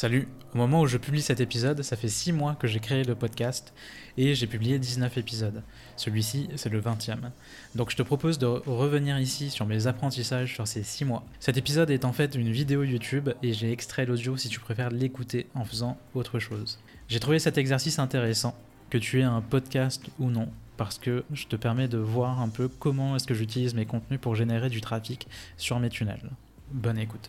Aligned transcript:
Salut, 0.00 0.28
au 0.54 0.56
moment 0.56 0.80
où 0.80 0.86
je 0.86 0.96
publie 0.96 1.20
cet 1.20 1.40
épisode, 1.40 1.82
ça 1.82 1.94
fait 1.94 2.08
6 2.08 2.32
mois 2.32 2.54
que 2.54 2.66
j'ai 2.66 2.80
créé 2.80 3.04
le 3.04 3.14
podcast 3.14 3.74
et 4.16 4.34
j'ai 4.34 4.46
publié 4.46 4.78
19 4.78 5.18
épisodes. 5.18 5.62
Celui-ci, 5.96 6.48
c'est 6.56 6.70
le 6.70 6.80
20e. 6.80 7.18
Donc 7.74 7.90
je 7.90 7.96
te 7.96 8.02
propose 8.02 8.38
de 8.38 8.46
revenir 8.46 9.18
ici 9.18 9.50
sur 9.50 9.66
mes 9.66 9.88
apprentissages 9.88 10.54
sur 10.54 10.66
ces 10.66 10.84
6 10.84 11.04
mois. 11.04 11.26
Cet 11.38 11.58
épisode 11.58 11.90
est 11.90 12.06
en 12.06 12.14
fait 12.14 12.34
une 12.34 12.50
vidéo 12.50 12.82
YouTube 12.82 13.28
et 13.42 13.52
j'ai 13.52 13.72
extrait 13.72 14.06
l'audio 14.06 14.38
si 14.38 14.48
tu 14.48 14.58
préfères 14.58 14.88
l'écouter 14.88 15.48
en 15.54 15.66
faisant 15.66 15.98
autre 16.14 16.38
chose. 16.38 16.78
J'ai 17.08 17.20
trouvé 17.20 17.38
cet 17.38 17.58
exercice 17.58 17.98
intéressant, 17.98 18.56
que 18.88 18.96
tu 18.96 19.20
aies 19.20 19.24
un 19.24 19.42
podcast 19.42 20.06
ou 20.18 20.30
non, 20.30 20.48
parce 20.78 20.96
que 20.96 21.24
je 21.34 21.46
te 21.46 21.56
permets 21.56 21.88
de 21.88 21.98
voir 21.98 22.40
un 22.40 22.48
peu 22.48 22.68
comment 22.68 23.16
est-ce 23.16 23.26
que 23.26 23.34
j'utilise 23.34 23.74
mes 23.74 23.84
contenus 23.84 24.18
pour 24.18 24.34
générer 24.34 24.70
du 24.70 24.80
trafic 24.80 25.28
sur 25.58 25.78
mes 25.78 25.90
tunnels. 25.90 26.30
Bonne 26.72 26.96
écoute. 26.96 27.28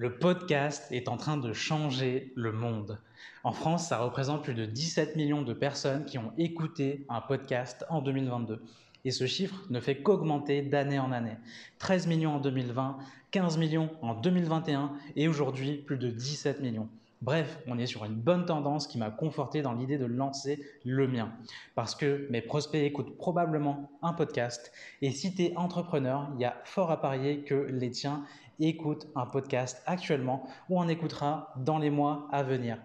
Le 0.00 0.16
podcast 0.16 0.86
est 0.92 1.08
en 1.08 1.16
train 1.16 1.36
de 1.36 1.52
changer 1.52 2.32
le 2.36 2.52
monde. 2.52 3.00
En 3.42 3.50
France, 3.50 3.88
ça 3.88 3.98
représente 3.98 4.44
plus 4.44 4.54
de 4.54 4.64
17 4.64 5.16
millions 5.16 5.42
de 5.42 5.52
personnes 5.52 6.04
qui 6.04 6.18
ont 6.18 6.30
écouté 6.38 7.04
un 7.08 7.20
podcast 7.20 7.84
en 7.90 8.00
2022. 8.00 8.62
Et 9.04 9.10
ce 9.10 9.26
chiffre 9.26 9.60
ne 9.70 9.80
fait 9.80 10.00
qu'augmenter 10.00 10.62
d'année 10.62 11.00
en 11.00 11.10
année. 11.10 11.36
13 11.80 12.06
millions 12.06 12.36
en 12.36 12.38
2020, 12.38 12.96
15 13.32 13.58
millions 13.58 13.90
en 14.00 14.14
2021 14.14 14.92
et 15.16 15.26
aujourd'hui 15.26 15.78
plus 15.78 15.98
de 15.98 16.10
17 16.10 16.60
millions. 16.60 16.88
Bref, 17.20 17.58
on 17.66 17.76
est 17.76 17.86
sur 17.86 18.04
une 18.04 18.14
bonne 18.14 18.46
tendance 18.46 18.86
qui 18.86 18.98
m'a 18.98 19.10
conforté 19.10 19.62
dans 19.62 19.72
l'idée 19.72 19.98
de 19.98 20.04
lancer 20.04 20.64
le 20.84 21.08
mien. 21.08 21.32
Parce 21.74 21.96
que 21.96 22.28
mes 22.30 22.40
prospects 22.40 22.80
écoutent 22.80 23.18
probablement 23.18 23.90
un 24.02 24.12
podcast. 24.12 24.70
Et 25.02 25.10
si 25.10 25.34
tu 25.34 25.56
entrepreneur, 25.56 26.28
il 26.36 26.42
y 26.42 26.44
a 26.44 26.56
fort 26.62 26.92
à 26.92 27.00
parier 27.00 27.40
que 27.40 27.66
les 27.72 27.90
tiens 27.90 28.22
écoute 28.66 29.06
un 29.14 29.26
podcast 29.26 29.82
actuellement 29.86 30.48
ou 30.68 30.78
en 30.78 30.88
écoutera 30.88 31.52
dans 31.56 31.78
les 31.78 31.90
mois 31.90 32.28
à 32.32 32.42
venir. 32.42 32.78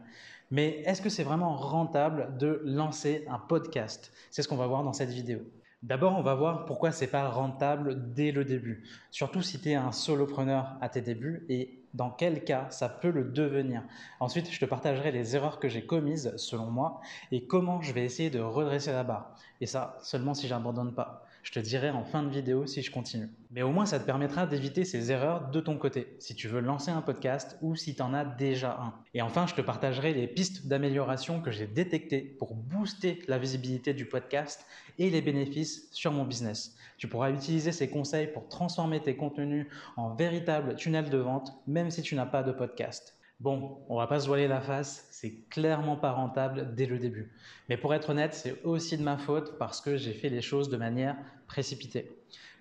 Mais 0.52 0.84
est-ce 0.86 1.02
que 1.02 1.10
c'est 1.10 1.24
vraiment 1.24 1.56
rentable 1.56 2.38
de 2.38 2.62
lancer 2.64 3.26
un 3.30 3.40
podcast? 3.40 4.12
C'est 4.30 4.42
ce 4.44 4.48
qu'on 4.48 4.56
va 4.56 4.68
voir 4.68 4.84
dans 4.84 4.94
cette 4.94 5.10
vidéo. 5.10 5.40
D'abord, 5.84 6.18
on 6.18 6.22
va 6.22 6.36
voir 6.36 6.66
pourquoi 6.66 6.92
c'est 6.92 7.08
pas 7.08 7.28
rentable 7.30 8.14
dès 8.14 8.32
le 8.32 8.46
début. 8.46 8.88
Surtout 9.12 9.42
si 9.42 9.60
tu 9.60 9.72
es 9.72 9.76
un 9.76 9.92
solopreneur 9.92 10.78
à 10.80 10.88
tes 10.88 11.02
débuts 11.02 11.46
et 11.50 11.84
dans 11.94 12.10
quel 12.10 12.44
cas 12.46 12.70
ça 12.70 12.88
peut 12.88 13.10
le 13.10 13.26
devenir. 13.26 13.84
Ensuite, 14.22 14.50
je 14.50 14.60
te 14.60 14.66
partagerai 14.66 15.12
les 15.12 15.36
erreurs 15.36 15.60
que 15.60 15.68
j'ai 15.68 15.86
commises 15.86 16.34
selon 16.38 16.68
moi 16.68 17.02
et 17.32 17.48
comment 17.48 17.82
je 17.82 17.92
vais 17.92 18.06
essayer 18.06 18.30
de 18.30 18.40
redresser 18.40 18.92
la 18.94 19.04
barre. 19.04 19.36
Et 19.60 19.66
ça, 19.66 19.98
seulement 20.04 20.34
si 20.34 20.48
j'abandonne 20.48 20.94
pas. 20.94 21.26
Je 21.44 21.52
te 21.52 21.60
dirai 21.60 21.90
en 21.90 22.06
fin 22.06 22.24
de 22.24 22.30
vidéo 22.30 22.66
si 22.66 22.82
je 22.82 22.90
continue. 22.90 23.30
Mais 23.52 23.64
au 23.64 23.72
moins, 23.72 23.86
ça 23.86 24.00
te 24.00 24.06
permettra 24.06 24.48
d'éviter 24.48 24.86
ces 24.86 25.12
erreurs 25.12 25.52
de 25.52 25.60
ton 25.60 25.78
côté, 25.78 26.16
si 26.18 26.36
tu 26.36 26.48
veux 26.48 26.62
lancer 26.62 26.90
un 26.90 27.02
podcast 27.02 27.58
ou 27.62 27.76
si 27.76 27.96
tu 27.96 28.02
en 28.02 28.14
as 28.14 28.24
déjà 28.24 28.80
un. 28.80 28.94
Et 29.14 29.22
enfin, 29.22 29.46
je 29.46 29.54
te 29.54 29.60
partagerai 29.60 30.14
les 30.14 30.28
pistes 30.28 30.68
d'amélioration 30.68 31.42
que 31.42 31.52
j'ai 31.52 31.68
détectées 31.68 32.22
pour 32.40 32.56
booster 32.56 33.20
la 33.28 33.38
visibilité 33.38 33.94
du 33.94 34.06
podcast 34.06 34.66
et 34.98 35.10
les 35.10 35.22
bénéfices 35.22 35.90
sur 35.92 36.14
mon 36.14 36.24
business. 36.24 36.78
Tu 36.98 37.10
pourras 37.10 37.30
utiliser 37.30 37.74
ces 37.74 37.90
conseils 37.90 38.28
pour 38.28 38.48
transformer 38.48 39.02
tes 39.02 39.18
contenus 39.18 39.68
en 39.98 40.16
véritable 40.16 40.76
tunnel 40.76 41.10
de 41.10 41.18
vente, 41.18 41.52
même 41.68 41.92
si 41.92 42.02
tu 42.02 42.16
n'as 42.16 42.26
pas 42.26 42.44
de 42.44 42.54
podcast. 42.54 43.18
Bon, 43.44 43.78
on 43.90 43.98
va 43.98 44.08
pas 44.08 44.22
se 44.22 44.28
voiler 44.28 44.48
la 44.48 44.62
face, 44.62 45.06
c'est 45.12 45.34
clairement 45.50 45.98
pas 45.98 46.14
rentable 46.14 46.74
dès 46.76 46.86
le 46.86 46.98
début. 46.98 47.30
Mais 47.68 47.76
pour 47.76 47.94
être 47.94 48.12
honnête, 48.12 48.34
c'est 48.34 48.64
aussi 48.64 48.98
de 48.98 49.04
ma 49.04 49.18
faute 49.18 49.58
parce 49.58 49.82
que 49.82 49.98
j'ai 49.98 50.14
fait 50.14 50.30
les 50.30 50.42
choses 50.42 50.70
de 50.70 50.78
manière 50.78 51.18
précipitée. 51.46 52.10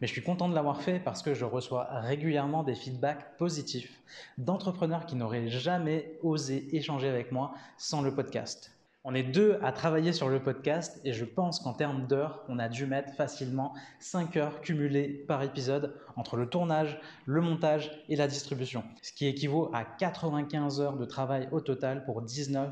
Mais 0.01 0.09
je 0.09 0.13
suis 0.13 0.25
content 0.25 0.49
de 0.49 0.57
l'avoir 0.57 0.83
fait 0.83 0.99
parce 0.99 1.23
que 1.23 1.35
je 1.35 1.45
reçois 1.45 1.85
régulièrement 2.01 2.65
des 2.65 2.75
feedbacks 2.75 3.37
positifs 3.37 3.97
d'entrepreneurs 4.39 5.07
qui 5.07 5.15
n'auraient 5.15 5.47
jamais 5.47 6.19
osé 6.25 6.75
échanger 6.75 7.07
avec 7.07 7.31
moi 7.31 7.55
sans 7.79 8.03
le 8.03 8.13
podcast. 8.13 8.73
On 9.05 9.17
est 9.17 9.25
deux 9.25 9.59
à 9.63 9.73
travailler 9.73 10.13
sur 10.13 10.29
le 10.29 10.41
podcast 10.41 11.01
et 11.05 11.13
je 11.13 11.25
pense 11.25 11.59
qu'en 11.59 11.73
termes 11.73 12.07
d'heures, 12.07 12.45
on 12.49 12.61
a 12.61 12.69
dû 12.69 12.87
mettre 12.87 13.13
facilement 13.15 13.75
5 13.99 14.37
heures 14.37 14.61
cumulées 14.61 15.25
par 15.27 15.43
épisode 15.43 15.97
entre 16.15 16.37
le 16.37 16.49
tournage, 16.49 17.01
le 17.27 17.41
montage 17.41 17.91
et 18.09 18.15
la 18.15 18.29
distribution, 18.29 18.85
ce 19.03 19.13
qui 19.13 19.27
équivaut 19.27 19.73
à 19.75 19.85
95 19.85 20.81
heures 20.81 20.97
de 20.97 21.05
travail 21.05 21.49
au 21.51 21.61
total 21.61 22.05
pour 22.05 22.23
19 22.23 22.71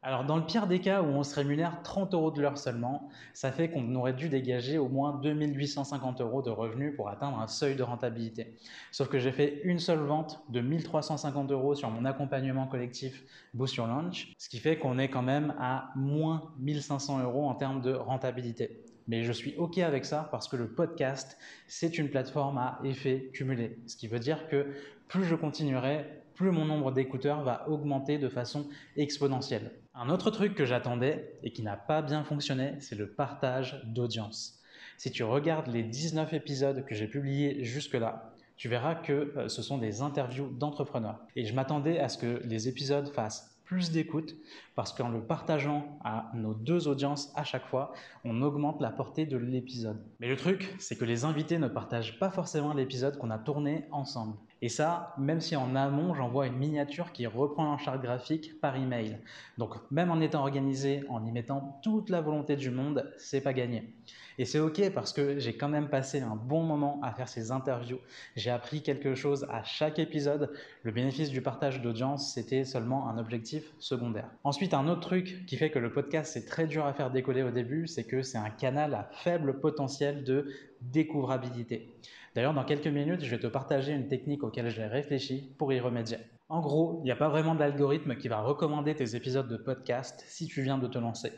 Alors 0.00 0.24
dans 0.24 0.36
le 0.36 0.46
pire 0.46 0.66
des 0.68 0.78
cas 0.78 1.02
où 1.02 1.06
on 1.06 1.22
se 1.22 1.34
rémunère 1.34 1.82
30 1.82 2.14
euros 2.14 2.30
de 2.30 2.40
l'heure 2.40 2.56
seulement, 2.56 3.08
ça 3.34 3.50
fait 3.50 3.68
qu'on 3.68 3.94
aurait 3.96 4.12
dû 4.12 4.28
dégager 4.28 4.78
au 4.78 4.88
moins 4.88 5.18
2850 5.22 6.20
euros 6.20 6.40
de 6.40 6.50
revenus 6.50 6.94
pour 6.94 7.08
atteindre 7.08 7.40
un 7.40 7.48
seuil 7.48 7.74
de 7.74 7.82
rentabilité. 7.82 8.56
Sauf 8.92 9.08
que 9.08 9.18
j'ai 9.18 9.32
fait 9.32 9.60
une 9.64 9.80
seule 9.80 9.98
vente 9.98 10.40
de 10.50 10.60
1350 10.60 11.50
euros 11.50 11.74
sur 11.74 11.90
mon 11.90 12.04
accompagnement 12.04 12.66
collectif 12.68 13.24
Boost 13.54 13.74
Your 13.74 13.88
Launch, 13.88 14.32
ce 14.38 14.48
qui 14.48 14.58
fait 14.58 14.78
qu'on 14.78 14.98
est 14.98 15.08
quand 15.08 15.22
même 15.22 15.54
à 15.58 15.90
moins 15.96 16.52
1500 16.60 17.22
euros 17.24 17.48
en 17.48 17.54
termes 17.54 17.82
de 17.82 17.92
rentabilité. 17.92 18.84
Mais 19.08 19.24
je 19.24 19.32
suis 19.32 19.56
OK 19.56 19.78
avec 19.78 20.04
ça 20.04 20.28
parce 20.30 20.48
que 20.48 20.56
le 20.56 20.68
podcast, 20.68 21.38
c'est 21.66 21.98
une 21.98 22.08
plateforme 22.08 22.58
à 22.58 22.78
effet 22.84 23.30
cumulé. 23.32 23.78
Ce 23.86 23.96
qui 23.96 24.06
veut 24.06 24.20
dire 24.20 24.48
que 24.48 24.66
plus 25.08 25.24
je 25.24 25.34
continuerai, 25.34 26.04
plus 26.38 26.52
mon 26.52 26.64
nombre 26.64 26.92
d'écouteurs 26.92 27.42
va 27.42 27.68
augmenter 27.68 28.16
de 28.16 28.28
façon 28.28 28.68
exponentielle. 28.96 29.72
Un 29.92 30.08
autre 30.08 30.30
truc 30.30 30.54
que 30.54 30.64
j'attendais 30.64 31.36
et 31.42 31.50
qui 31.52 31.62
n'a 31.62 31.76
pas 31.76 32.00
bien 32.00 32.22
fonctionné, 32.22 32.74
c'est 32.78 32.94
le 32.94 33.10
partage 33.10 33.82
d'audience. 33.86 34.62
Si 34.98 35.10
tu 35.10 35.24
regardes 35.24 35.66
les 35.66 35.82
19 35.82 36.32
épisodes 36.32 36.84
que 36.86 36.94
j'ai 36.94 37.08
publiés 37.08 37.64
jusque-là, 37.64 38.32
tu 38.56 38.68
verras 38.68 38.94
que 38.94 39.32
euh, 39.36 39.48
ce 39.48 39.62
sont 39.62 39.78
des 39.78 40.00
interviews 40.00 40.48
d'entrepreneurs. 40.48 41.18
Et 41.34 41.44
je 41.44 41.54
m'attendais 41.54 41.98
à 41.98 42.08
ce 42.08 42.18
que 42.18 42.40
les 42.44 42.68
épisodes 42.68 43.08
fassent 43.08 43.58
plus 43.64 43.90
d'écoute 43.90 44.36
parce 44.76 44.92
qu'en 44.92 45.08
le 45.08 45.20
partageant 45.20 45.98
à 46.04 46.30
nos 46.34 46.54
deux 46.54 46.86
audiences 46.86 47.32
à 47.34 47.42
chaque 47.42 47.66
fois, 47.66 47.92
on 48.24 48.42
augmente 48.42 48.80
la 48.80 48.90
portée 48.90 49.26
de 49.26 49.36
l'épisode. 49.36 50.00
Mais 50.20 50.28
le 50.28 50.36
truc, 50.36 50.72
c'est 50.78 50.96
que 50.96 51.04
les 51.04 51.24
invités 51.24 51.58
ne 51.58 51.68
partagent 51.68 52.18
pas 52.20 52.30
forcément 52.30 52.74
l'épisode 52.74 53.18
qu'on 53.18 53.30
a 53.30 53.38
tourné 53.38 53.86
ensemble. 53.90 54.36
Et 54.60 54.68
ça, 54.68 55.14
même 55.18 55.40
si 55.40 55.54
en 55.54 55.76
amont, 55.76 56.14
j'envoie 56.14 56.46
une 56.46 56.56
miniature 56.56 57.12
qui 57.12 57.26
reprend 57.26 57.72
un 57.72 57.78
charte 57.78 58.02
graphique 58.02 58.60
par 58.60 58.76
email. 58.76 59.18
Donc, 59.56 59.74
même 59.90 60.10
en 60.10 60.20
étant 60.20 60.40
organisé, 60.40 61.04
en 61.08 61.24
y 61.24 61.30
mettant 61.30 61.78
toute 61.82 62.10
la 62.10 62.20
volonté 62.20 62.56
du 62.56 62.70
monde, 62.70 63.12
c'est 63.18 63.40
pas 63.40 63.52
gagné. 63.52 63.94
Et 64.38 64.44
c'est 64.44 64.60
ok 64.60 64.92
parce 64.94 65.12
que 65.12 65.38
j'ai 65.38 65.56
quand 65.56 65.68
même 65.68 65.88
passé 65.88 66.20
un 66.20 66.36
bon 66.36 66.62
moment 66.62 67.00
à 67.02 67.12
faire 67.12 67.28
ces 67.28 67.50
interviews. 67.50 67.98
J'ai 68.36 68.50
appris 68.50 68.82
quelque 68.82 69.16
chose 69.16 69.46
à 69.50 69.64
chaque 69.64 69.98
épisode. 69.98 70.52
Le 70.84 70.92
bénéfice 70.92 71.30
du 71.30 71.42
partage 71.42 71.82
d'audience, 71.82 72.32
c'était 72.32 72.64
seulement 72.64 73.08
un 73.08 73.18
objectif 73.18 73.64
secondaire. 73.80 74.30
Ensuite, 74.44 74.74
un 74.74 74.86
autre 74.86 75.00
truc 75.00 75.44
qui 75.46 75.56
fait 75.56 75.70
que 75.70 75.80
le 75.80 75.92
podcast 75.92 76.32
c'est 76.32 76.46
très 76.46 76.66
dur 76.66 76.86
à 76.86 76.92
faire 76.92 77.10
décoller 77.10 77.42
au 77.42 77.50
début, 77.50 77.88
c'est 77.88 78.04
que 78.04 78.22
c'est 78.22 78.38
un 78.38 78.50
canal 78.50 78.94
à 78.94 79.10
faible 79.12 79.58
potentiel 79.58 80.22
de 80.22 80.46
découvrabilité. 80.82 81.92
D'ailleurs, 82.38 82.54
dans 82.54 82.62
quelques 82.62 82.86
minutes, 82.86 83.24
je 83.24 83.30
vais 83.30 83.40
te 83.40 83.48
partager 83.48 83.90
une 83.90 84.06
technique 84.06 84.44
auquel 84.44 84.70
j'ai 84.70 84.86
réfléchi 84.86 85.52
pour 85.58 85.72
y 85.72 85.80
remédier. 85.80 86.18
En 86.48 86.60
gros, 86.60 87.00
il 87.00 87.06
n'y 87.06 87.10
a 87.10 87.16
pas 87.16 87.28
vraiment 87.28 87.56
d'algorithme 87.56 88.14
qui 88.14 88.28
va 88.28 88.40
recommander 88.42 88.94
tes 88.94 89.16
épisodes 89.16 89.48
de 89.48 89.56
podcast 89.56 90.22
si 90.28 90.46
tu 90.46 90.62
viens 90.62 90.78
de 90.78 90.86
te 90.86 90.98
lancer. 90.98 91.32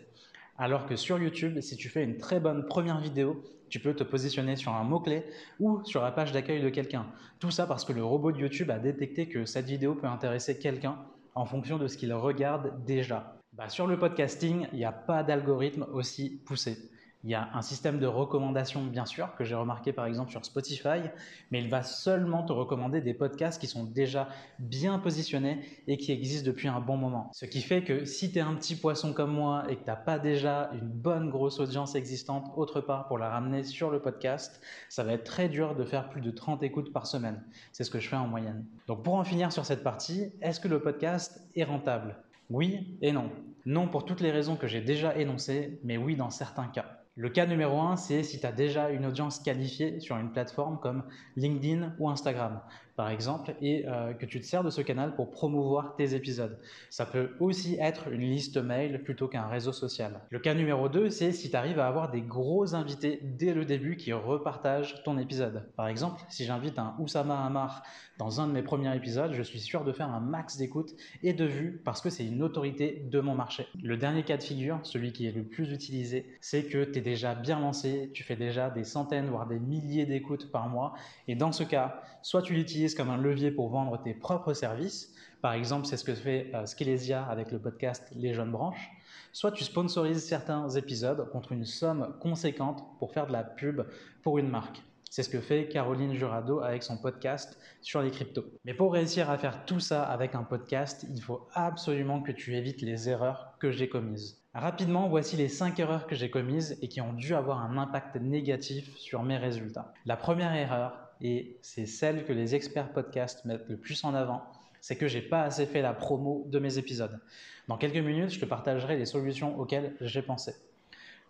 Alors 0.59 0.85
que 0.85 0.97
sur 0.97 1.19
YouTube, 1.19 1.59
si 1.63 1.77
tu 1.77 1.89
fais 1.89 2.05
une 2.05 2.19
très 2.19 2.39
bonne 2.39 2.67
première 2.67 3.01
vidéo, 3.01 3.43
tu 3.71 3.81
peux 3.81 3.95
te 3.95 4.05
positionner 4.05 4.57
sur 4.57 4.75
un 4.75 4.85
mot-clé 4.85 5.25
ou 5.59 5.83
sur 5.85 6.03
la 6.03 6.13
page 6.13 6.33
d'accueil 6.33 6.61
de 6.61 6.69
quelqu'un. 6.69 7.07
Tout 7.39 7.51
ça 7.51 7.67
parce 7.67 7.87
que 7.87 7.95
le 7.95 8.05
robot 8.05 8.33
de 8.33 8.39
YouTube 8.41 8.71
a 8.71 8.79
détecté 8.79 9.27
que 9.27 9.47
cette 9.47 9.69
vidéo 9.69 9.95
peut 9.95 10.07
intéresser 10.07 10.59
quelqu'un 10.59 10.99
en 11.35 11.47
fonction 11.47 11.79
de 11.79 11.89
ce 11.89 11.97
qu'il 11.97 12.13
regarde 12.13 12.85
déjà. 12.85 13.39
Bah, 13.55 13.71
sur 13.71 13.87
le 13.87 13.99
podcasting, 13.99 14.67
il 14.75 14.81
n'y 14.81 14.85
a 14.85 14.93
pas 14.93 15.23
d'algorithme 15.23 15.87
aussi 15.95 16.43
poussé. 16.45 16.90
Il 17.23 17.29
y 17.29 17.35
a 17.35 17.51
un 17.53 17.61
système 17.61 17.99
de 17.99 18.07
recommandation, 18.07 18.83
bien 18.83 19.05
sûr, 19.05 19.35
que 19.37 19.45
j'ai 19.45 19.55
remarqué 19.55 19.93
par 19.93 20.07
exemple 20.07 20.31
sur 20.31 20.43
Spotify, 20.43 21.03
mais 21.51 21.61
il 21.61 21.69
va 21.69 21.83
seulement 21.83 22.43
te 22.43 22.53
recommander 22.53 23.03
des 23.03 23.13
podcasts 23.13 23.61
qui 23.61 23.67
sont 23.67 23.85
déjà 23.85 24.29
bien 24.59 24.99
positionnés 24.99 25.61
et 25.87 25.99
qui 25.99 26.13
existent 26.13 26.47
depuis 26.47 26.69
un 26.69 26.81
bon 26.81 26.97
moment. 26.97 27.29
Ce 27.35 27.45
qui 27.45 27.61
fait 27.61 27.85
que 27.85 28.07
si 28.07 28.33
tu 28.33 28.39
es 28.39 28.41
un 28.41 28.55
petit 28.55 28.75
poisson 28.75 29.13
comme 29.13 29.33
moi 29.33 29.65
et 29.69 29.77
que 29.77 29.83
tu 29.83 29.87
n'as 29.87 29.97
pas 29.97 30.19
déjà 30.19 30.71
une 30.73 30.89
bonne 30.89 31.29
grosse 31.29 31.61
audience 31.61 31.95
existante 31.95 32.51
autre 32.57 32.81
part 32.81 33.07
pour 33.07 33.19
la 33.19 33.29
ramener 33.29 33.65
sur 33.65 33.91
le 33.91 34.01
podcast, 34.01 34.63
ça 34.89 35.05
va 35.05 35.13
être 35.13 35.25
très 35.25 35.51
dur 35.51 35.75
de 35.75 35.85
faire 35.85 36.09
plus 36.09 36.23
de 36.23 36.31
30 36.31 36.63
écoutes 36.63 36.91
par 36.91 37.07
semaine. 37.07 37.43
C'est 37.73 37.85
ce 37.85 37.91
que 37.91 38.01
je 38.01 38.09
fais 38.09 38.17
en 38.17 38.29
moyenne. 38.29 38.65
Donc 38.87 39.03
pour 39.03 39.17
en 39.17 39.25
finir 39.25 39.53
sur 39.53 39.67
cette 39.67 39.83
partie, 39.83 40.33
est-ce 40.41 40.59
que 40.59 40.69
le 40.69 40.81
podcast 40.81 41.47
est 41.55 41.65
rentable? 41.65 42.17
Oui 42.49 42.97
et 43.03 43.13
non. 43.13 43.31
Non 43.67 43.89
pour 43.89 44.07
toutes 44.07 44.23
les 44.23 44.31
raisons 44.31 44.57
que 44.57 44.67
j'ai 44.67 44.81
déjà 44.81 45.17
énoncées, 45.19 45.79
mais 45.85 45.99
oui 45.99 46.17
dans 46.17 46.31
certains 46.31 46.69
cas. 46.69 47.00
Le 47.21 47.29
cas 47.29 47.45
numéro 47.45 47.79
un, 47.83 47.97
c'est 47.97 48.23
si 48.23 48.41
tu 48.41 48.47
as 48.47 48.53
déjà 48.53 48.89
une 48.89 49.05
audience 49.05 49.41
qualifiée 49.41 50.01
sur 50.01 50.17
une 50.17 50.33
plateforme 50.33 50.81
comme 50.81 51.05
LinkedIn 51.37 51.93
ou 51.99 52.09
Instagram 52.09 52.63
par 53.01 53.09
exemple, 53.09 53.55
et 53.63 53.87
euh, 53.89 54.13
que 54.13 54.27
tu 54.27 54.43
te 54.43 54.45
sers 54.45 54.63
de 54.63 54.69
ce 54.69 54.83
canal 54.83 55.15
pour 55.15 55.31
promouvoir 55.31 55.97
tes 55.97 56.15
épisodes. 56.15 56.59
Ça 56.91 57.07
peut 57.07 57.31
aussi 57.41 57.79
être 57.81 58.09
une 58.09 58.21
liste 58.21 58.59
mail 58.59 59.03
plutôt 59.03 59.27
qu'un 59.27 59.47
réseau 59.47 59.73
social. 59.73 60.21
Le 60.29 60.39
cas 60.39 60.53
numéro 60.53 60.91
2, 60.91 61.09
c'est 61.09 61.33
si 61.33 61.49
tu 61.49 61.57
arrives 61.57 61.79
à 61.79 61.87
avoir 61.87 62.11
des 62.11 62.21
gros 62.21 62.75
invités 62.75 63.21
dès 63.23 63.55
le 63.55 63.65
début 63.65 63.97
qui 63.97 64.13
repartagent 64.13 65.03
ton 65.03 65.17
épisode. 65.17 65.67
Par 65.77 65.89
exemple, 65.89 66.21
si 66.29 66.45
j'invite 66.45 66.79
un 66.79 66.95
Oussama 66.99 67.43
Amar 67.43 67.85
dans 68.21 68.39
un 68.39 68.47
de 68.47 68.53
mes 68.53 68.61
premiers 68.61 68.95
épisodes, 68.95 69.33
je 69.33 69.43
suis 69.43 69.61
sûr 69.61 69.83
de 69.83 69.95
faire 69.95 70.11
un 70.11 70.21
max 70.21 70.59
d'écoute 70.59 70.95
et 71.23 71.33
de 71.33 71.47
vues 71.47 71.81
parce 71.87 72.03
que 72.03 72.11
c'est 72.11 72.27
une 72.27 72.43
autorité 72.43 73.03
de 73.11 73.19
mon 73.19 73.35
marché. 73.35 73.67
Le 73.83 73.97
dernier 73.97 74.25
cas 74.25 74.37
de 74.37 74.43
figure, 74.43 74.79
celui 74.83 75.15
qui 75.15 75.27
est 75.27 75.33
le 75.33 75.43
plus 75.43 75.73
utilisé, 75.73 76.37
c'est 76.43 76.65
que 76.65 76.85
tu 76.85 76.99
es 76.99 77.01
déjà 77.01 77.35
bien 77.35 77.59
lancé, 77.59 78.11
tu 78.13 78.23
fais 78.23 78.37
déjà 78.37 78.69
des 78.69 78.85
centaines, 78.85 79.31
voire 79.31 79.47
des 79.47 79.59
milliers 79.59 80.05
d'écoutes 80.05 80.53
par 80.53 80.69
mois, 80.69 80.93
et 81.29 81.35
dans 81.35 81.51
ce 81.51 81.65
cas, 81.65 82.03
soit 82.21 82.43
tu 82.43 82.53
l'utilises 82.53 82.95
comme 82.95 83.09
un 83.09 83.17
levier 83.17 83.51
pour 83.51 83.71
vendre 83.71 83.99
tes 84.03 84.13
propres 84.13 84.53
services. 84.53 85.15
Par 85.41 85.55
exemple, 85.55 85.87
c'est 85.87 85.97
ce 85.97 86.05
que 86.05 86.15
fait 86.15 86.53
euh, 86.53 87.23
avec 87.27 87.51
le 87.51 87.59
podcast 87.59 88.07
Les 88.15 88.35
Jeunes 88.35 88.53
Branches. 88.53 88.91
Soit 89.33 89.53
tu 89.53 89.65
sponsorises 89.65 90.23
certains 90.23 90.69
épisodes 90.69 91.27
contre 91.31 91.53
une 91.53 91.65
somme 91.65 92.15
conséquente 92.21 92.85
pour 92.99 93.13
faire 93.13 93.27
de 93.27 93.33
la 93.33 93.45
pub 93.45 93.81
pour 94.23 94.37
une 94.37 94.51
marque. 94.51 94.83
C'est 95.13 95.25
ce 95.25 95.29
que 95.29 95.41
fait 95.41 95.67
Caroline 95.67 96.15
Jurado 96.15 96.61
avec 96.61 96.85
son 96.85 96.97
podcast 96.97 97.59
sur 97.83 98.01
les 98.01 98.13
cryptos. 98.13 98.45
Mais 98.65 98.75
pour 98.75 98.93
réussir 98.93 99.29
à 99.29 99.39
faire 99.39 99.65
tout 99.65 99.81
ça 99.81 100.05
avec 100.05 100.37
un 100.37 100.45
podcast, 100.45 101.05
il 101.13 101.21
faut 101.21 101.49
absolument 101.53 102.23
que 102.23 102.31
tu 102.31 102.55
évites 102.55 102.81
les 102.81 103.09
erreurs 103.09 103.57
que 103.59 103.73
j'ai 103.73 103.89
commises. 103.89 104.41
Rapidement, 104.55 105.09
voici 105.09 105.37
les 105.37 105.49
5 105.49 105.81
erreurs 105.81 106.07
que 106.07 106.15
j'ai 106.15 106.31
commises 106.31 106.79
et 106.81 106.87
qui 106.87 107.01
ont 107.01 107.13
dû 107.13 107.35
avoir 107.35 107.61
un 107.61 107.77
impact 107.77 108.21
négatif 108.21 108.97
sur 108.99 109.25
mes 109.25 109.37
résultats. 109.37 109.93
La 110.07 110.17
première 110.17 110.55
erreur, 110.55 111.11
et 111.21 111.59
c'est 111.61 111.87
celle 111.87 112.25
que 112.25 112.33
les 112.33 112.55
experts 112.55 112.93
podcast 112.93 113.45
mettent 113.45 113.69
le 113.69 113.79
plus 113.79 114.05
en 114.05 114.15
avant, 114.15 114.45
c'est 114.81 114.95
que 114.95 115.09
j'ai 115.09 115.23
pas 115.23 115.43
assez 115.43 115.67
fait 115.67 115.83
la 115.83 115.93
promo 115.93 116.45
de 116.47 116.61
mes 116.61 116.79
épisodes. 116.79 117.19
Dans 117.67 117.79
quelques 117.79 117.97
minutes, 117.97 118.31
je 118.31 118.39
te 118.39 118.45
partagerai 118.45 118.97
les 118.97 119.07
solutions 119.07 119.59
auxquelles 119.59 119.97
j'ai 120.01 120.23
pensé. 120.23 120.55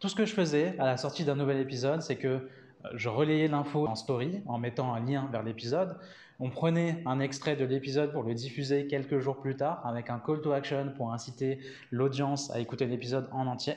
Tout 0.01 0.11
ce 0.11 0.15
que 0.15 0.27
je 0.27 0.35
faisais 0.35 0.75
à 0.79 0.85
la 0.85 0.99
sortie 0.99 1.25
d'un 1.25 1.37
nouvel 1.37 1.61
épisode, 1.61 2.03
c'est 2.03 2.17
que 2.17 2.47
je 2.95 3.09
relayais 3.09 3.49
l'info 3.49 3.87
en 3.87 3.95
story 3.95 4.43
en 4.47 4.59
mettant 4.59 4.95
un 4.95 5.01
lien 5.01 5.29
vers 5.31 5.43
l'épisode. 5.43 5.97
On 6.39 6.49
prenait 6.49 7.03
un 7.05 7.21
extrait 7.21 7.57
de 7.57 7.65
l'épisode 7.65 8.13
pour 8.13 8.23
le 8.23 8.35
diffuser 8.35 8.87
quelques 8.87 9.19
jours 9.19 9.41
plus 9.41 9.57
tard 9.57 9.83
avec 9.85 10.09
un 10.09 10.19
call 10.19 10.41
to 10.41 10.53
action 10.53 10.93
pour 10.97 11.13
inciter 11.13 11.59
l'audience 11.91 12.51
à 12.51 12.61
écouter 12.61 12.87
l'épisode 12.87 13.29
en 13.33 13.47
entier. 13.47 13.75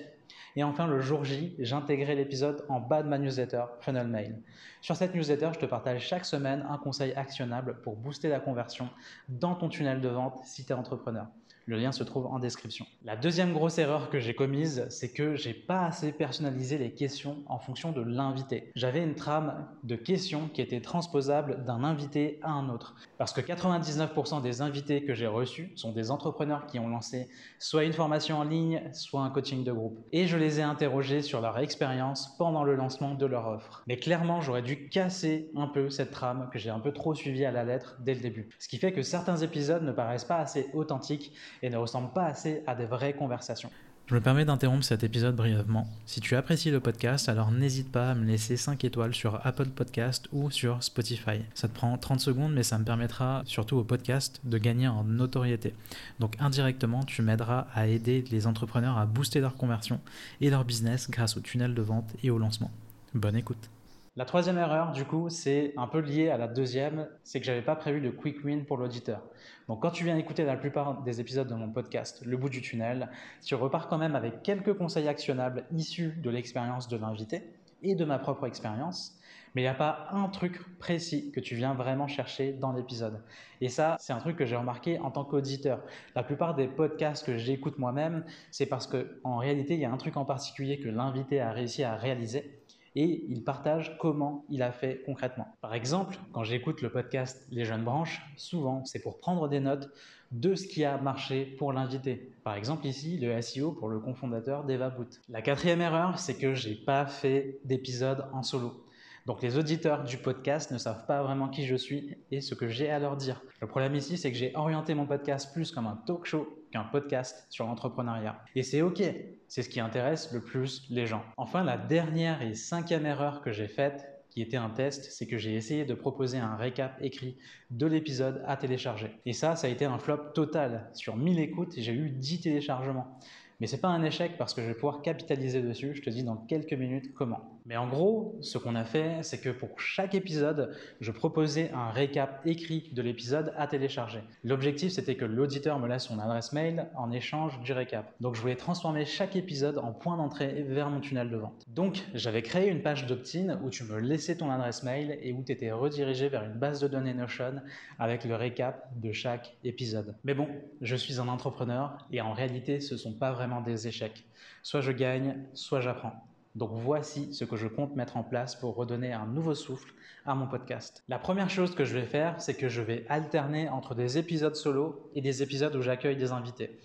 Et 0.56 0.64
enfin, 0.64 0.88
le 0.88 1.02
jour 1.02 1.24
J, 1.24 1.56
j'intégrais 1.60 2.16
l'épisode 2.16 2.64
en 2.70 2.80
bas 2.80 3.02
de 3.02 3.08
ma 3.08 3.18
newsletter 3.18 3.64
Funnel 3.80 4.08
Mail. 4.08 4.40
Sur 4.82 4.96
cette 4.96 5.16
newsletter, 5.16 5.50
je 5.54 5.60
te 5.60 5.66
partage 5.66 6.06
chaque 6.06 6.26
semaine 6.26 6.66
un 6.70 6.78
conseil 6.78 7.14
actionnable 7.14 7.82
pour 7.82 7.96
booster 7.96 8.30
la 8.30 8.40
conversion 8.40 8.90
dans 9.30 9.56
ton 9.56 9.70
tunnel 9.70 10.02
de 10.02 10.10
vente 10.10 10.42
si 10.44 10.66
tu 10.66 10.72
es 10.72 10.76
entrepreneur. 10.76 11.28
Le 11.66 11.78
lien 11.78 11.94
se 11.94 12.04
trouve 12.04 12.26
en 12.26 12.40
description. 12.40 12.86
La 13.06 13.16
deuxième 13.16 13.54
grosse 13.54 13.78
erreur 13.78 14.10
que 14.10 14.20
j'ai 14.20 14.36
commise, 14.36 14.86
c'est 14.90 15.14
que 15.14 15.38
j'ai 15.38 15.54
pas 15.54 15.86
assez 15.86 16.12
personnalisé 16.12 16.78
les 16.78 16.92
questions 16.92 17.38
en 17.46 17.58
fonction 17.58 17.94
de 17.94 18.02
l'invité. 18.02 18.70
J'avais 18.76 19.02
une 19.02 19.16
trame 19.16 19.66
de 19.86 19.96
questions 19.96 20.50
qui 20.54 20.62
était 20.62 20.82
transposable 20.82 21.64
d'un 21.64 21.86
invité 21.86 22.40
à 22.42 22.52
un 22.52 22.68
autre. 22.68 22.96
Parce 23.18 23.32
que 23.32 23.40
99% 23.40 24.42
des 24.42 24.62
invités 24.62 25.06
que 25.06 25.14
j'ai 25.14 25.28
reçus 25.28 25.72
sont 25.76 25.94
des 25.94 26.12
entrepreneurs 26.12 26.66
qui 26.66 26.80
ont 26.80 26.90
lancé 26.90 27.30
soit 27.60 27.86
une 27.86 27.94
formation 27.94 28.40
en 28.40 28.44
ligne, 28.44 28.82
soit 28.92 29.22
un 29.22 29.30
coaching 29.30 29.64
de 29.64 29.72
groupe. 29.72 30.06
Et 30.12 30.28
je 30.28 30.36
les 30.44 30.60
ai 30.60 30.64
interrogés 30.64 31.22
sur 31.22 31.40
leur 31.40 31.58
expérience 31.58 32.36
pendant 32.38 32.64
le 32.64 32.76
lancement 32.76 33.16
de 33.16 33.26
leur 33.26 33.48
offre. 33.48 33.82
Mais 33.88 33.98
clairement, 33.98 34.42
j'aurais 34.42 34.62
dû 34.62 34.90
casser 34.90 35.50
un 35.56 35.68
peu 35.68 35.90
cette 35.90 36.12
trame 36.12 36.50
que 36.52 36.60
j'ai 36.60 36.70
un 36.70 36.80
peu 36.80 36.92
trop 36.92 37.16
suivie 37.16 37.46
à 37.46 37.52
la 37.52 37.64
lettre 37.64 37.98
dès 38.02 38.14
le 38.14 38.20
début. 38.20 38.50
Ce 38.60 38.68
qui 38.68 38.78
fait 38.78 38.92
que 38.92 39.04
certains 39.04 39.38
épisodes 39.38 39.84
ne 39.84 39.94
paraissent 39.94 40.26
pas 40.26 40.38
assez 40.38 40.70
authentiques 40.74 41.34
et 41.62 41.70
ne 41.70 41.78
ressemblent 41.78 42.14
pas 42.14 42.26
assez 42.26 42.62
à 42.68 42.76
des 42.76 42.86
vraies 42.86 43.14
conversations. 43.14 43.72
Je 44.06 44.16
me 44.16 44.20
permets 44.20 44.44
d'interrompre 44.44 44.84
cet 44.84 45.06
épisode 45.06 45.38
brièvement. 45.38 45.88
Si 46.06 46.20
tu 46.20 46.36
apprécies 46.36 46.72
le 46.72 46.82
podcast, 46.82 47.30
alors 47.30 47.52
n'hésite 47.52 47.90
pas 47.90 48.12
à 48.12 48.16
me 48.16 48.26
laisser 48.26 48.58
5 48.58 48.84
étoiles 48.84 49.16
sur 49.16 49.40
Apple 49.46 49.70
Podcast 49.70 50.28
ou 50.34 50.52
sur 50.52 50.84
Spotify. 50.84 51.40
Ça 51.54 51.70
te 51.70 51.74
prend 51.74 51.98
30 51.98 52.20
secondes, 52.20 52.54
mais 52.54 52.64
ça 52.64 52.78
me 52.78 52.84
permettra, 52.84 53.44
surtout 53.46 53.78
au 53.78 53.86
podcast, 53.86 54.42
de 54.44 54.58
gagner 54.58 54.90
en 54.90 55.06
notoriété. 55.06 55.74
Donc 56.20 56.36
indirectement, 56.42 57.04
tu 57.04 57.22
m'aideras 57.22 57.68
à 57.74 57.88
aider 57.88 58.26
les 58.30 58.46
entrepreneurs 58.46 58.98
à 58.98 59.06
booster 59.06 59.40
leur 59.40 59.56
conversion 59.56 60.02
et 60.42 60.50
leur 60.50 60.66
business 60.66 61.10
grâce 61.10 61.38
au 61.38 61.40
tunnel 61.40 61.74
de 61.74 61.82
vente 61.82 62.14
et 62.24 62.30
au 62.30 62.38
lancement. 62.38 62.72
Bonne 63.14 63.38
écoute. 63.38 63.70
La 64.16 64.26
troisième 64.26 64.60
erreur, 64.60 64.92
du 64.92 65.06
coup, 65.06 65.30
c'est 65.30 65.74
un 65.76 65.88
peu 65.88 65.98
lié 65.98 66.30
à 66.30 66.38
la 66.38 66.48
deuxième, 66.48 67.10
c'est 67.24 67.40
que 67.40 67.48
j'avais 67.48 67.64
pas 67.64 67.76
prévu 67.76 68.00
de 68.00 68.12
quick 68.12 68.46
win 68.46 68.64
pour 68.64 68.78
l'auditeur. 68.78 69.24
Donc 69.68 69.82
quand 69.82 69.90
tu 69.90 70.04
viens 70.04 70.16
écouter 70.16 70.44
la 70.44 70.56
plupart 70.56 71.02
des 71.02 71.20
épisodes 71.20 71.48
de 71.48 71.56
mon 71.56 71.72
podcast, 71.72 72.22
Le 72.24 72.38
bout 72.38 72.50
du 72.50 72.62
tunnel, 72.62 73.10
tu 73.44 73.56
repars 73.56 73.88
quand 73.88 73.98
même 73.98 74.16
avec 74.16 74.44
quelques 74.44 74.76
conseils 74.78 75.08
actionnables 75.08 75.66
issus 75.72 76.14
de 76.22 76.30
l'expérience 76.30 76.88
de 76.88 76.98
l'invité 76.98 77.42
et 77.82 77.96
de 77.96 78.06
ma 78.06 78.20
propre 78.20 78.46
expérience, 78.46 79.20
mais 79.56 79.62
il 79.62 79.66
n'y 79.66 79.70
a 79.70 79.74
pas 79.74 80.08
un 80.12 80.30
truc 80.30 80.78
précis 80.78 81.32
que 81.32 81.40
tu 81.40 81.56
viens 81.56 81.74
vraiment 81.74 82.08
chercher 82.08 82.54
dans 82.54 82.72
l'épisode. 82.72 83.20
Et 83.62 83.68
ça, 83.68 83.98
c'est 84.00 84.14
un 84.14 84.20
truc 84.20 84.38
que 84.38 84.46
j'ai 84.46 84.56
remarqué 84.56 85.00
en 85.00 85.10
tant 85.10 85.26
qu'auditeur. 85.26 85.82
La 86.16 86.22
plupart 86.22 86.54
des 86.54 86.68
podcasts 86.68 87.26
que 87.26 87.38
j'écoute 87.38 87.80
moi-même, 87.80 88.26
c'est 88.52 88.68
parce 88.68 88.86
qu'en 88.86 89.38
réalité, 89.38 89.74
il 89.74 89.80
y 89.80 89.86
a 89.86 89.92
un 89.92 89.98
truc 89.98 90.18
en 90.18 90.26
particulier 90.26 90.80
que 90.80 90.90
l'invité 90.90 91.40
a 91.40 91.52
réussi 91.52 91.84
à 91.84 91.96
réaliser 91.96 92.63
et 92.96 93.26
il 93.28 93.44
partage 93.44 93.98
comment 93.98 94.46
il 94.50 94.62
a 94.62 94.72
fait 94.72 95.02
concrètement. 95.06 95.48
Par 95.62 95.74
exemple, 95.74 96.18
quand 96.32 96.44
j'écoute 96.44 96.82
le 96.82 96.90
podcast 96.90 97.46
Les 97.52 97.66
Jeunes 97.66 97.84
Branches, 97.84 98.22
souvent 98.38 98.84
c'est 98.86 99.02
pour 99.02 99.20
prendre 99.20 99.48
des 99.48 99.60
notes 99.60 99.90
de 100.32 100.56
ce 100.56 100.68
qui 100.68 100.84
a 100.84 100.98
marché 100.98 101.46
pour 101.46 101.74
l'invité. 101.74 102.34
Par 102.44 102.56
exemple 102.56 102.88
ici, 102.88 103.18
le 103.18 103.40
SEO 103.42 103.72
pour 103.72 103.88
le 103.88 104.00
cofondateur 104.00 104.64
d'Eva 104.64 104.90
Boot. 104.90 105.22
La 105.30 105.42
quatrième 105.42 105.82
erreur, 105.82 106.18
c'est 106.18 106.38
que 106.38 106.56
j'ai 106.56 106.76
pas 106.76 107.06
fait 107.06 107.60
d'épisode 107.66 108.26
en 108.34 108.42
solo. 108.42 108.84
Donc 109.26 109.42
les 109.42 109.58
auditeurs 109.58 110.04
du 110.04 110.18
podcast 110.18 110.72
ne 110.72 110.78
savent 110.78 111.06
pas 111.06 111.24
vraiment 111.24 111.48
qui 111.48 111.66
je 111.66 111.76
suis 111.76 112.18
et 112.32 112.42
ce 112.42 112.56
que 112.56 112.68
j'ai 112.68 112.90
à 112.90 113.00
leur 113.00 113.16
dire. 113.16 113.42
Le 113.62 113.68
problème 113.68 113.96
ici, 113.96 114.18
c'est 114.18 114.32
que 114.32 114.38
j'ai 114.38 114.52
orienté 114.56 114.96
mon 114.96 115.06
podcast 115.06 115.54
plus 115.54 115.72
comme 115.72 115.88
un 115.88 115.96
talk 116.06 116.26
show 116.26 116.46
qu'un 116.72 116.84
podcast 116.84 117.46
sur 117.50 117.66
l'entrepreneuriat. 117.66 118.38
Et 118.56 118.64
c'est 118.64 118.82
OK, 118.82 119.02
c'est 119.48 119.64
ce 119.64 119.70
qui 119.70 119.80
intéresse 119.80 120.34
le 120.34 120.42
plus 120.42 120.86
les 120.90 121.06
gens. 121.06 121.24
Enfin, 121.38 121.64
la 121.64 121.78
dernière 121.78 122.42
et 122.42 122.54
cinquième 122.54 123.06
erreur 123.06 123.42
que 123.42 123.54
j'ai 123.54 123.70
faite, 123.70 124.10
qui 124.30 124.42
était 124.42 124.58
un 124.58 124.72
test, 124.72 125.12
c'est 125.12 125.28
que 125.28 125.38
j'ai 125.38 125.56
essayé 125.56 125.86
de 125.86 125.94
proposer 125.94 126.40
un 126.40 126.56
récap 126.56 126.98
écrit 127.02 127.38
de 127.70 127.86
l'épisode 127.86 128.44
à 128.46 128.58
télécharger. 128.58 129.12
Et 129.26 129.32
ça, 129.32 129.56
ça 129.56 129.68
a 129.68 129.70
été 129.70 129.86
un 129.86 130.00
flop 130.00 130.32
total. 130.34 130.90
Sur 130.94 131.16
1000 131.16 131.40
écoutes, 131.40 131.76
j'ai 131.78 131.94
eu 131.94 132.10
10 132.10 132.42
téléchargements. 132.42 133.20
Mais 133.60 133.68
c'est 133.68 133.80
pas 133.80 133.90
un 133.90 134.04
échec 134.04 134.38
parce 134.38 134.54
que 134.54 134.62
je 134.62 134.68
vais 134.68 134.74
pouvoir 134.74 135.02
capitaliser 135.02 135.62
dessus. 135.62 135.94
Je 135.96 136.02
te 136.02 136.10
dis 136.10 136.24
dans 136.24 136.36
quelques 136.36 136.74
minutes 136.74 137.14
comment. 137.14 137.62
Mais 137.66 137.78
en 137.78 137.88
gros, 137.88 138.38
ce 138.42 138.58
qu'on 138.58 138.76
a 138.76 138.84
fait, 138.84 139.24
c'est 139.24 139.40
que 139.40 139.50
pour 139.50 139.80
chaque 139.80 140.16
épisode, 140.16 140.76
je 141.00 141.12
proposais 141.12 141.72
un 141.74 141.90
récap 141.90 142.42
écrit 142.46 142.90
de 142.94 143.02
l'épisode 143.02 143.54
à 143.58 143.68
télécharger. 143.68 144.20
L'objectif, 144.44 144.92
c'était 144.92 145.16
que 145.16 145.26
l'auditeur 145.26 145.80
me 145.80 145.88
laisse 145.88 146.04
son 146.04 146.20
adresse 146.20 146.52
mail 146.52 146.88
en 146.96 147.12
échange 147.12 147.60
du 147.62 147.72
récap. 147.72 148.14
Donc, 148.20 148.36
je 148.36 148.42
voulais 148.42 148.56
transformer 148.56 149.06
chaque 149.06 149.36
épisode 149.36 149.78
en 149.78 149.94
point 149.94 150.18
d'entrée 150.18 150.64
vers 150.68 150.90
mon 150.90 151.00
tunnel 151.00 151.30
de 151.30 151.38
vente. 151.38 151.64
Donc, 151.68 152.04
j'avais 152.14 152.42
créé 152.42 152.70
une 152.70 152.82
page 152.82 153.06
d'opt-in 153.06 153.60
où 153.64 153.70
tu 153.70 153.84
me 153.86 154.00
laissais 154.00 154.36
ton 154.36 154.52
adresse 154.52 154.84
mail 154.84 155.18
et 155.22 155.32
où 155.32 155.44
tu 155.44 155.52
étais 155.52 155.72
redirigé 155.72 156.28
vers 156.30 156.44
une 156.44 156.60
base 156.60 156.82
de 156.82 156.88
données 156.88 157.14
Notion 157.14 157.62
avec 158.00 158.26
le 158.26 158.36
récap 158.36 158.90
de 159.00 159.12
chaque 159.12 159.56
épisode. 159.64 160.16
Mais 160.24 160.34
bon, 160.34 160.48
je 160.82 160.96
suis 160.96 161.20
un 161.20 161.28
entrepreneur 161.28 161.98
et 162.12 162.22
en 162.22 162.34
réalité, 162.34 162.80
ce 162.80 162.98
sont 162.98 163.14
pas 163.14 163.32
vraiment 163.32 163.62
des 163.62 163.88
échecs. 163.88 164.26
Soit 164.64 164.82
je 164.82 164.92
gagne, 164.92 165.38
soit 165.54 165.82
j'apprends. 165.82 166.14
Donc 166.56 166.72
voici 166.74 167.34
ce 167.34 167.46
que 167.46 167.56
je 167.56 167.68
compte 167.68 167.96
mettre 167.96 168.18
en 168.18 168.24
place 168.24 168.56
pour 168.56 168.76
redonner 168.76 169.12
un 169.12 169.26
nouveau 169.26 169.56
souffle 169.56 169.94
à 170.26 170.36
mon 170.36 170.48
podcast. 170.48 171.04
La 171.08 171.18
première 171.18 171.50
chose 171.50 171.74
que 171.74 171.84
je 171.84 171.96
vais 171.96 172.06
faire, 172.06 172.40
c'est 172.42 172.54
que 172.54 172.70
je 172.70 172.82
vais 172.82 173.06
alterner 173.10 173.70
entre 173.70 173.96
des 173.96 174.18
épisodes 174.18 174.56
solo 174.56 175.10
et 175.16 175.22
des 175.22 175.42
épisodes 175.42 175.76
où 175.76 175.82
j'accueille 175.82 176.16
des 176.16 176.32
invités. 176.32 176.80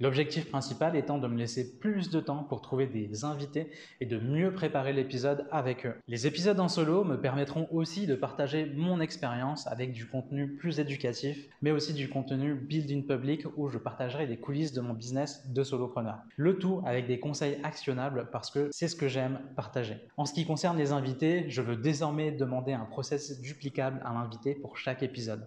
L'objectif 0.00 0.50
principal 0.50 0.96
étant 0.96 1.18
de 1.18 1.28
me 1.28 1.38
laisser 1.38 1.78
plus 1.78 2.10
de 2.10 2.18
temps 2.18 2.42
pour 2.42 2.60
trouver 2.60 2.86
des 2.86 3.24
invités 3.24 3.70
et 4.00 4.06
de 4.06 4.18
mieux 4.18 4.52
préparer 4.52 4.92
l'épisode 4.92 5.46
avec 5.52 5.86
eux. 5.86 5.94
Les 6.08 6.26
épisodes 6.26 6.58
en 6.58 6.68
solo 6.68 7.04
me 7.04 7.20
permettront 7.20 7.68
aussi 7.70 8.06
de 8.06 8.16
partager 8.16 8.66
mon 8.66 9.00
expérience 9.00 9.68
avec 9.68 9.92
du 9.92 10.06
contenu 10.06 10.56
plus 10.56 10.80
éducatif, 10.80 11.48
mais 11.62 11.70
aussi 11.70 11.92
du 11.92 12.08
contenu 12.08 12.54
building 12.54 13.06
public 13.06 13.44
où 13.56 13.68
je 13.68 13.78
partagerai 13.78 14.26
les 14.26 14.36
coulisses 14.36 14.72
de 14.72 14.80
mon 14.80 14.94
business 14.94 15.48
de 15.48 15.62
solopreneur. 15.62 16.18
Le 16.36 16.58
tout 16.58 16.82
avec 16.84 17.06
des 17.06 17.20
conseils 17.20 17.58
actionnables 17.62 18.28
parce 18.32 18.50
que 18.50 18.68
c'est 18.72 18.88
ce 18.88 18.96
que 18.96 19.06
j'aime 19.06 19.38
partager. 19.54 19.96
En 20.16 20.24
ce 20.24 20.34
qui 20.34 20.44
concerne 20.44 20.76
les 20.76 20.90
invités, 20.90 21.48
je 21.48 21.62
veux 21.62 21.76
désormais 21.76 22.32
demander 22.32 22.72
un 22.72 22.84
process 22.84 23.40
duplicable 23.40 24.00
à 24.04 24.12
l'invité 24.12 24.54
pour 24.54 24.76
chaque 24.76 25.02
épisode. 25.02 25.46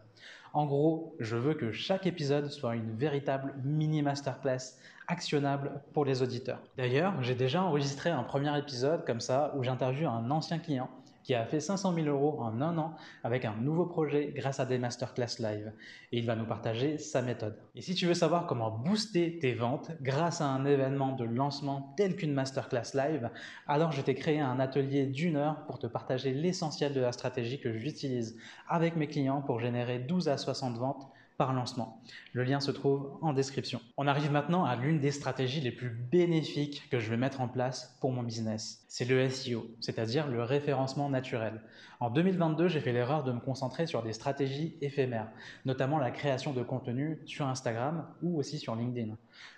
En 0.57 0.65
gros, 0.65 1.15
je 1.19 1.35
veux 1.35 1.53
que 1.53 1.71
chaque 1.71 2.07
épisode 2.07 2.49
soit 2.49 2.75
une 2.75 2.91
véritable 2.95 3.53
mini 3.63 4.01
masterclass 4.01 4.79
actionnable 5.07 5.83
pour 5.93 6.03
les 6.03 6.23
auditeurs. 6.23 6.57
D'ailleurs, 6.77 7.13
j'ai 7.21 7.35
déjà 7.35 7.61
enregistré 7.61 8.09
un 8.09 8.23
premier 8.23 8.57
épisode 8.57 9.05
comme 9.05 9.19
ça 9.21 9.53
où 9.55 9.61
j'interviewe 9.61 10.07
un 10.07 10.31
ancien 10.31 10.57
client 10.57 10.89
qui 11.27 11.36
a 11.36 11.46
fait 11.46 11.60
500 11.60 11.93
000 11.93 12.07
euros 12.07 12.39
en 12.39 12.62
un 12.62 12.77
an 12.77 12.93
avec 13.22 13.43
un 13.43 13.53
nouveau 13.57 13.86
projet 13.86 14.31
grâce 14.34 14.62
à 14.62 14.65
des 14.65 14.77
masterclass 14.77 15.39
live. 15.39 15.74
Et 16.13 16.19
il 16.19 16.25
va 16.25 16.38
nous 16.38 16.46
partager 16.46 16.98
sa 16.98 17.22
méthode. 17.22 17.57
Et 17.75 17.81
si 17.81 17.96
tu 17.96 18.05
veux 18.05 18.13
savoir 18.13 18.48
comment 18.48 18.72
booster 18.72 19.38
tes 19.38 19.53
ventes 19.53 19.91
grâce 20.01 20.39
à 20.39 20.46
un 20.46 20.63
événement 20.63 21.12
de 21.12 21.25
lancement 21.25 21.93
tel 21.98 22.15
qu'une 22.15 22.31
masterclass 22.31 22.93
live, 22.93 23.29
alors 23.67 23.91
je 23.91 24.01
t'ai 24.01 24.15
créé 24.15 24.39
un 24.39 24.62
atelier 24.62 25.05
d'une 25.05 25.36
heure 25.36 25.65
pour 25.65 25.79
te 25.79 25.88
partager 25.88 26.31
l'essentiel 26.31 26.93
de 26.93 27.01
la 27.01 27.12
stratégie 27.12 27.60
que 27.60 27.74
j'utilise 27.74 28.38
avec 28.69 28.96
mes 28.96 29.07
clients 29.07 29.41
pour 29.41 29.60
générer 29.60 30.00
12 30.00 30.29
à 30.29 30.38
60 30.38 30.77
ventes 30.77 31.12
par 31.38 31.53
lancement. 31.53 32.01
Le 32.34 32.44
lien 32.44 32.60
se 32.60 32.72
trouve 32.72 33.17
en 33.22 33.32
description. 33.32 33.79
On 33.96 34.08
arrive 34.08 34.32
maintenant 34.32 34.65
à 34.65 34.75
l'une 34.75 35.00
des 35.00 35.12
stratégies 35.12 35.62
les 35.62 35.72
plus 35.72 35.89
bénéfiques 35.89 36.89
que 36.89 37.00
je 37.00 37.10
vais 37.10 37.17
mettre 37.17 37.41
en 37.41 37.48
place 37.48 37.96
pour 38.01 38.12
mon 38.12 38.24
business. 38.24 38.84
C'est 38.88 39.06
le 39.06 39.29
SEO, 39.29 39.67
c'est-à-dire 39.79 40.27
le 40.27 40.44
référencement 40.44 41.10
naturel. 41.10 41.62
En 42.00 42.10
2022, 42.10 42.67
j'ai 42.67 42.79
fait 42.79 42.91
l'erreur 42.91 43.24
de 43.24 43.32
me 43.32 43.39
concentrer 43.39 43.86
sur 43.86 44.01
des 44.01 44.13
stratégies 44.13 44.77
éphémères, 44.82 45.29
notamment 45.65 46.00
la 46.00 46.12
création 46.12 46.53
de 46.53 46.63
contenu 46.63 47.20
sur 47.25 47.48
Instagram 47.48 48.08
ou 48.24 48.38
aussi 48.39 48.58
sur 48.58 48.75
LinkedIn. 48.75 49.15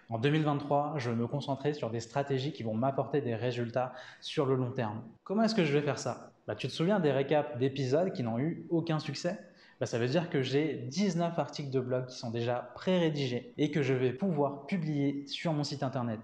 En 0.10 0.18
2023, 0.18 0.96
je 0.98 1.12
vais 1.12 1.16
me 1.16 1.28
concentrer 1.28 1.74
sur 1.74 1.92
des 1.92 2.00
stratégies 2.00 2.52
qui 2.52 2.64
vont 2.64 2.74
m'apporter 2.74 3.22
des 3.22 3.36
résultats 3.36 3.94
sur 4.22 4.46
le 4.46 4.56
long 4.56 4.72
terme. 4.72 5.02
Comment 5.24 5.44
est-ce 5.44 5.56
que 5.56 5.64
je 5.64 5.72
vais 5.72 5.82
faire 5.82 6.00
ça? 6.00 6.34
Bah, 6.48 6.56
Tu 6.56 6.68
te 6.68 6.74
souviens 6.74 7.00
des 7.00 7.12
récaps 7.12 7.58
d'épisodes 7.58 8.12
qui 8.12 8.24
n'ont 8.24 8.40
eu 8.40 8.66
aucun 8.70 9.00
succès? 9.00 9.40
Bah, 9.80 9.86
ça 9.86 9.98
veut 9.98 10.08
dire 10.08 10.30
que 10.30 10.42
j'ai 10.42 10.74
19 10.74 11.40
articles 11.40 11.70
de 11.70 11.80
blog 11.80 12.08
qui 12.08 12.18
sont 12.18 12.32
déjà 12.32 12.72
pré-rédigés 12.76 13.54
et 13.58 13.72
que 13.72 13.82
je 13.82 13.94
vais 13.94 14.12
pouvoir 14.12 14.66
publier 14.66 15.26
sur 15.26 15.54
mon 15.54 15.64
site 15.64 15.84
internet. 15.84 16.20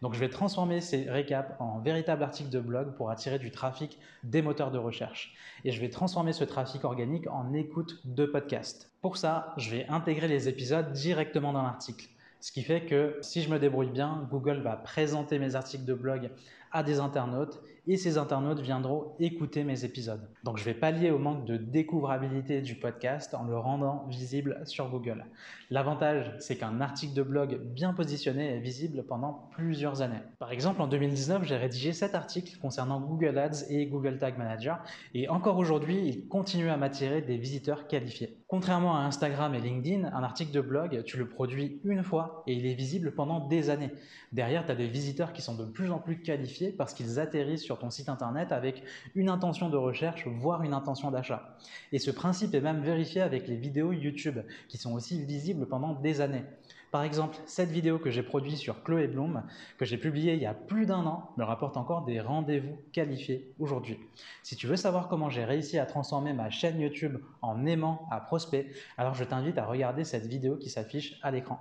Donc 0.00 0.14
je 0.14 0.20
vais 0.20 0.28
transformer 0.28 0.80
ces 0.80 1.10
récaps 1.10 1.52
en 1.58 1.80
véritables 1.80 2.22
articles 2.22 2.50
de 2.50 2.60
blog 2.60 2.94
pour 2.94 3.10
attirer 3.10 3.40
du 3.40 3.50
trafic 3.50 3.98
des 4.22 4.42
moteurs 4.42 4.70
de 4.70 4.78
recherche. 4.78 5.34
Et 5.64 5.72
je 5.72 5.80
vais 5.80 5.90
transformer 5.90 6.32
ce 6.32 6.44
trafic 6.44 6.84
organique 6.84 7.26
en 7.26 7.52
écoute 7.52 8.00
de 8.04 8.26
podcast. 8.26 8.90
Pour 9.00 9.16
ça, 9.16 9.54
je 9.56 9.70
vais 9.70 9.86
intégrer 9.88 10.28
les 10.28 10.48
épisodes 10.48 10.92
directement 10.92 11.52
dans 11.52 11.62
l'article. 11.62 12.08
Ce 12.38 12.52
qui 12.52 12.62
fait 12.62 12.86
que 12.86 13.18
si 13.22 13.42
je 13.42 13.50
me 13.50 13.58
débrouille 13.58 13.90
bien, 13.90 14.26
Google 14.30 14.60
va 14.62 14.76
présenter 14.76 15.38
mes 15.38 15.56
articles 15.56 15.84
de 15.84 15.94
blog 15.94 16.30
à 16.72 16.82
des 16.82 17.00
internautes 17.00 17.60
et 17.86 17.96
ces 17.96 18.18
internautes 18.18 18.60
viendront 18.60 19.12
écouter 19.18 19.64
mes 19.64 19.84
épisodes. 19.84 20.28
Donc 20.44 20.58
je 20.58 20.64
vais 20.64 20.74
pallier 20.74 21.10
au 21.10 21.18
manque 21.18 21.44
de 21.44 21.56
découvrabilité 21.56 22.60
du 22.60 22.74
podcast 22.74 23.34
en 23.34 23.44
le 23.44 23.56
rendant 23.56 24.06
visible 24.08 24.60
sur 24.64 24.90
Google. 24.90 25.26
L'avantage, 25.70 26.34
c'est 26.38 26.56
qu'un 26.56 26.80
article 26.80 27.14
de 27.14 27.22
blog 27.22 27.60
bien 27.74 27.92
positionné 27.92 28.56
est 28.56 28.60
visible 28.60 29.04
pendant 29.06 29.48
plusieurs 29.52 30.02
années. 30.02 30.22
Par 30.38 30.52
exemple, 30.52 30.82
en 30.82 30.88
2019, 30.88 31.44
j'ai 31.44 31.56
rédigé 31.56 31.92
7 31.92 32.14
articles 32.14 32.58
concernant 32.60 33.00
Google 33.00 33.38
Ads 33.38 33.70
et 33.70 33.86
Google 33.86 34.18
Tag 34.18 34.38
Manager 34.38 34.82
et 35.14 35.28
encore 35.28 35.58
aujourd'hui, 35.58 36.00
ils 36.06 36.28
continuent 36.28 36.70
à 36.70 36.76
m'attirer 36.76 37.22
des 37.22 37.36
visiteurs 37.36 37.86
qualifiés. 37.86 38.39
Contrairement 38.50 38.96
à 38.96 39.02
Instagram 39.02 39.54
et 39.54 39.60
LinkedIn, 39.60 40.12
un 40.12 40.24
article 40.24 40.50
de 40.50 40.60
blog, 40.60 41.04
tu 41.04 41.18
le 41.18 41.28
produis 41.28 41.80
une 41.84 42.02
fois 42.02 42.42
et 42.48 42.52
il 42.52 42.66
est 42.66 42.74
visible 42.74 43.14
pendant 43.14 43.46
des 43.46 43.70
années. 43.70 43.92
Derrière, 44.32 44.66
tu 44.66 44.72
as 44.72 44.74
des 44.74 44.88
visiteurs 44.88 45.32
qui 45.32 45.40
sont 45.40 45.54
de 45.54 45.64
plus 45.64 45.92
en 45.92 46.00
plus 46.00 46.20
qualifiés 46.20 46.72
parce 46.72 46.92
qu'ils 46.92 47.20
atterrissent 47.20 47.62
sur 47.62 47.78
ton 47.78 47.90
site 47.90 48.08
internet 48.08 48.50
avec 48.50 48.82
une 49.14 49.28
intention 49.28 49.68
de 49.68 49.76
recherche, 49.76 50.26
voire 50.26 50.64
une 50.64 50.74
intention 50.74 51.12
d'achat. 51.12 51.56
Et 51.92 52.00
ce 52.00 52.10
principe 52.10 52.52
est 52.52 52.60
même 52.60 52.80
vérifié 52.80 53.20
avec 53.20 53.46
les 53.46 53.54
vidéos 53.54 53.92
YouTube, 53.92 54.40
qui 54.66 54.78
sont 54.78 54.94
aussi 54.94 55.24
visibles 55.24 55.68
pendant 55.68 55.94
des 55.94 56.20
années. 56.20 56.42
Par 56.90 57.04
exemple, 57.04 57.36
cette 57.46 57.70
vidéo 57.70 57.98
que 57.98 58.10
j'ai 58.10 58.24
produite 58.24 58.56
sur 58.56 58.82
Chloé 58.82 59.06
Bloom, 59.06 59.42
que 59.78 59.84
j'ai 59.84 59.96
publiée 59.96 60.34
il 60.34 60.42
y 60.42 60.46
a 60.46 60.54
plus 60.54 60.86
d'un 60.86 61.06
an, 61.06 61.30
me 61.36 61.44
rapporte 61.44 61.76
encore 61.76 62.04
des 62.04 62.20
rendez-vous 62.20 62.76
qualifiés 62.92 63.52
aujourd'hui. 63.60 63.98
Si 64.42 64.56
tu 64.56 64.66
veux 64.66 64.76
savoir 64.76 65.08
comment 65.08 65.30
j'ai 65.30 65.44
réussi 65.44 65.78
à 65.78 65.86
transformer 65.86 66.32
ma 66.32 66.50
chaîne 66.50 66.80
YouTube 66.80 67.18
en 67.42 67.64
aimant 67.64 68.08
à 68.10 68.18
prospect, 68.20 68.70
alors 68.98 69.14
je 69.14 69.22
t'invite 69.22 69.56
à 69.58 69.66
regarder 69.66 70.02
cette 70.02 70.26
vidéo 70.26 70.56
qui 70.56 70.68
s'affiche 70.68 71.18
à 71.22 71.30
l'écran. 71.30 71.60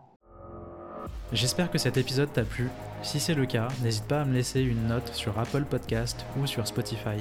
J'espère 1.31 1.69
que 1.69 1.77
cet 1.77 1.98
épisode 1.98 2.33
t'a 2.33 2.43
plu. 2.43 2.69
Si 3.01 3.20
c'est 3.20 3.34
le 3.34 3.46
cas, 3.46 3.70
n'hésite 3.82 4.03
pas 4.03 4.22
à 4.22 4.25
me 4.25 4.34
laisser 4.34 4.62
une 4.62 4.88
note 4.88 5.13
sur 5.13 5.39
Apple 5.39 5.63
Podcast 5.63 6.25
ou 6.38 6.46
sur 6.46 6.68
Spotify 6.68 7.18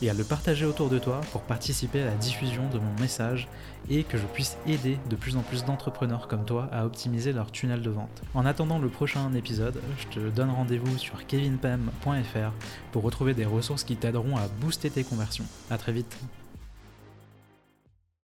et 0.00 0.08
à 0.08 0.14
le 0.14 0.24
partager 0.24 0.64
autour 0.64 0.88
de 0.88 0.98
toi 0.98 1.20
pour 1.32 1.42
participer 1.42 2.02
à 2.02 2.06
la 2.06 2.14
diffusion 2.14 2.68
de 2.70 2.78
mon 2.78 2.92
message 3.00 3.48
et 3.90 4.04
que 4.04 4.18
je 4.18 4.26
puisse 4.26 4.56
aider 4.66 4.98
de 5.10 5.16
plus 5.16 5.36
en 5.36 5.40
plus 5.40 5.64
d'entrepreneurs 5.64 6.28
comme 6.28 6.44
toi 6.44 6.68
à 6.72 6.86
optimiser 6.86 7.32
leur 7.32 7.50
tunnel 7.50 7.82
de 7.82 7.90
vente. 7.90 8.22
En 8.34 8.46
attendant 8.46 8.78
le 8.78 8.88
prochain 8.88 9.32
épisode, 9.34 9.80
je 9.98 10.06
te 10.06 10.28
donne 10.30 10.50
rendez-vous 10.50 10.96
sur 10.96 11.26
kevinpem.fr 11.26 12.52
pour 12.92 13.02
retrouver 13.02 13.34
des 13.34 13.44
ressources 13.44 13.84
qui 13.84 13.96
t'aideront 13.96 14.36
à 14.36 14.46
booster 14.60 14.90
tes 14.90 15.04
conversions. 15.04 15.46
A 15.70 15.76
très 15.76 15.92
vite 15.92 16.16